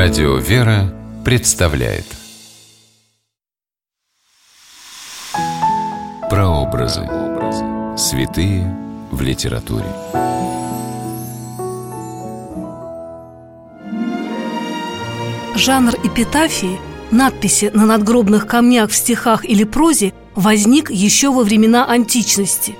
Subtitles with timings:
[0.00, 2.04] Радио «Вера» представляет
[6.30, 7.00] Прообразы.
[7.96, 8.78] Святые
[9.10, 9.86] в литературе.
[15.56, 16.78] Жанр эпитафии,
[17.10, 22.76] надписи на надгробных камнях в стихах или прозе возник еще во времена античности.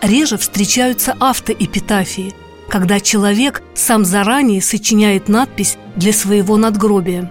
[0.00, 2.34] Реже встречаются автоэпитафии–
[2.68, 7.30] когда человек сам заранее сочиняет надпись для своего надгробия.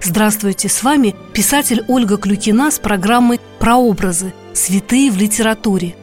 [0.00, 4.34] Здравствуйте, с вами писатель Ольга Клюкина с программой «Прообразы.
[4.52, 5.94] Святые в литературе».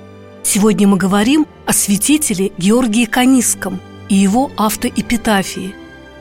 [0.43, 3.79] Сегодня мы говорим о святителе Георгии Канисском
[4.09, 5.75] и его автоэпитафии.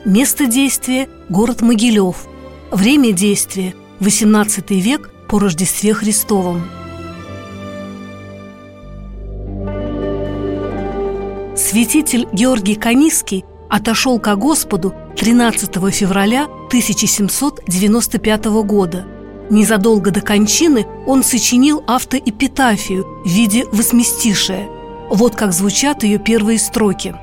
[0.05, 2.27] Место действия– город Могилев.
[2.71, 6.63] Время действия– 18 век по Рождестве Христовом–
[11.71, 19.07] Святитель Георгий Каниский отошел ко Господу 13 февраля 1795 года.
[19.49, 24.67] Незадолго до кончины он сочинил автоэпитафию в виде восьмистишия.
[25.09, 27.15] Вот как звучат ее первые строки.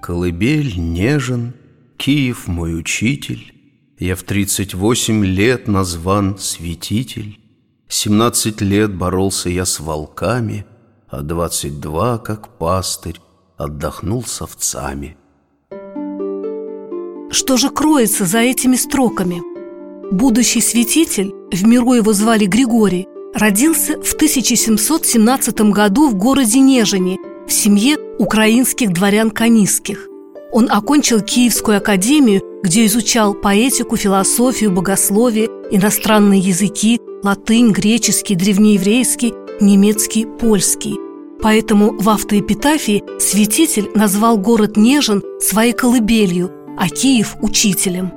[0.00, 1.54] «Колыбель нежен,
[1.96, 3.52] Киев мой учитель,
[3.98, 7.40] Я в тридцать восемь лет назван святитель,
[7.88, 10.64] Семнадцать лет боролся я с волками—
[11.12, 13.20] а двадцать два, как пастырь,
[13.58, 15.18] отдохнул с овцами.
[17.30, 19.42] Что же кроется за этими строками?
[20.10, 27.52] Будущий святитель, в миру его звали Григорий, родился в 1717 году в городе Нежине в
[27.52, 30.08] семье украинских дворян Канисских.
[30.50, 40.26] Он окончил Киевскую академию, где изучал поэтику, философию, богословие, иностранные языки, латынь, греческий, древнееврейский немецкий,
[40.26, 40.98] польский.
[41.40, 48.12] Поэтому в автоэпитафии святитель назвал город Нежин своей колыбелью, а Киев– учителем.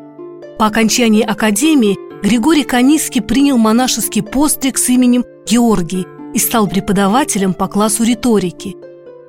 [0.60, 7.68] По окончании академии Григорий Каниский принял монашеский постриг с именем Георгий и стал преподавателем по
[7.68, 8.76] классу риторики.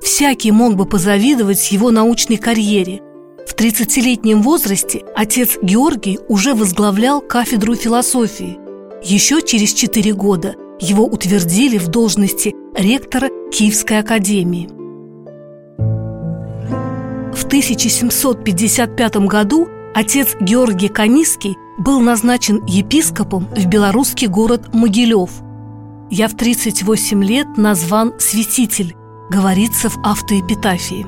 [0.01, 3.01] Всякий мог бы позавидовать его научной карьере.
[3.47, 8.59] В 30-летнем возрасте отец Георгий уже возглавлял кафедру философии.
[9.03, 14.69] Еще через 4 года– его утвердили в должности ректора Киевской академии.
[17.33, 25.31] В 1755 году отец Георгий Каниский был назначен епископом в белорусский город Могилев.
[26.09, 28.95] «Я в 38 лет назван святитель»,
[29.29, 31.05] говорится в автоэпитафии.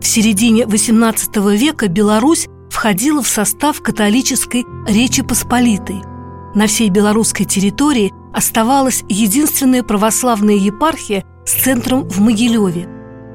[0.00, 6.02] В середине XVIII века Беларусь входила в состав католической Речи Посполитой.
[6.54, 12.88] На всей белорусской территории оставалась единственная православная епархия с центром в Могилеве.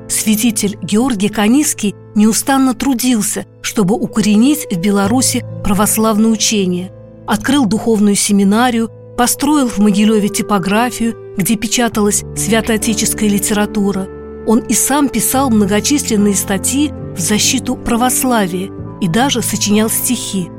[0.09, 6.91] Святитель Георгий Каниский неустанно трудился, чтобы укоренить в Беларуси православное учение.
[7.27, 14.07] Открыл духовную семинарию, построил в Могилеве типографию, где печаталась святоотеческая литература.
[14.47, 18.69] Он и сам писал многочисленные статьи в защиту православия
[19.01, 20.49] и даже сочинял стихи.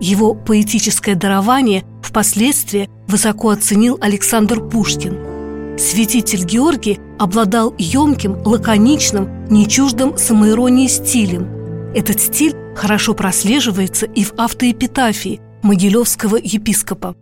[0.00, 5.78] Его поэтическое дарование впоследствии высоко оценил Александр Пушкин.
[5.78, 11.46] Святитель Георгий обладал емким, лаконичным, нечуждым самоиронии стилем.
[11.94, 17.16] Этот стиль хорошо прослеживается и в автоэпитафии Могилевского епископа.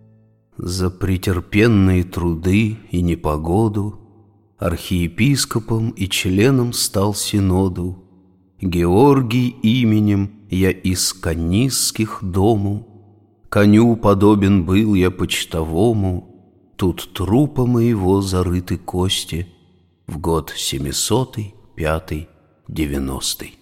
[0.58, 4.00] За претерпенные труды и непогоду
[4.58, 8.02] Архиепископом и членом стал синоду.
[8.58, 12.86] Георгий именем я из Канисских дому
[13.48, 16.32] Коню подобен был я почтовому,
[16.76, 19.48] Тут трупа моего зарыты кости
[20.06, 22.28] В год семисотый, пятый,
[22.68, 23.58] девяностый.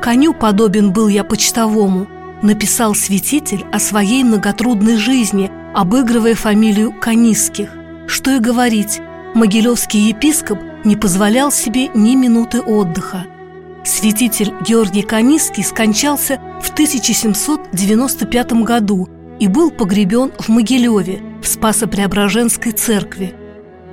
[0.00, 2.06] Коню подобен был я почтовому,
[2.42, 7.68] написал святитель о своей многотрудной жизни, обыгрывая фамилию Канисских.
[8.06, 9.00] Что и говорить,
[9.34, 13.26] могилевский епископ не позволял себе ни минуты отдыха–
[13.84, 19.08] Святитель Георгий Каниский скончался в 1795 году
[19.38, 23.34] и был погребен в Могилеве, в Спасо-Преображенской церкви.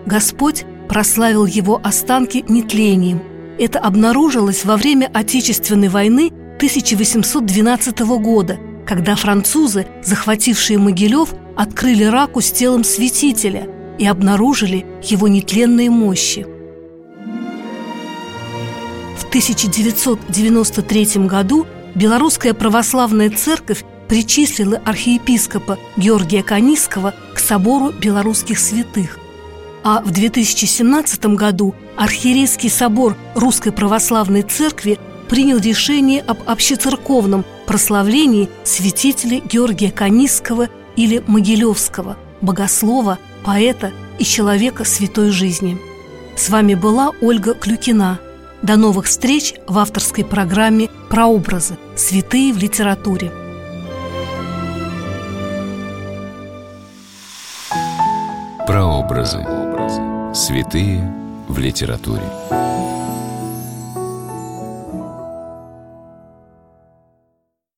[0.05, 3.21] Господь прославил его останки нетлением.
[3.57, 12.51] Это обнаружилось во время Отечественной войны 1812 года, когда французы, захватившие Могилев, открыли раку с
[12.51, 13.67] телом святителя
[13.97, 16.45] и обнаружили его нетленные мощи–
[19.35, 29.19] 1993 году Белорусская православная церковь причислила архиепископа Георгия Каниского к собору белорусских святых.
[29.83, 39.43] А в 2017 году Архиерейский собор Русской Православной Церкви принял решение об общецерковном прославлении святителей
[39.45, 45.77] Георгия Канисского или Могилевского, богослова, поэта и человека святой жизни.
[46.37, 48.21] С вами была Ольга Клюкина.
[48.65, 51.77] До новых встреч в авторской программе «Прообразы.
[51.95, 53.31] Святые в литературе».
[58.65, 59.45] Прообразы.
[60.33, 61.13] Святые
[61.47, 62.23] в литературе.